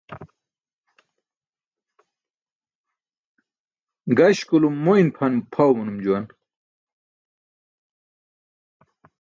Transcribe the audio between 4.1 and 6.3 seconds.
Gaśkulum moyn pʰaw manum juwan.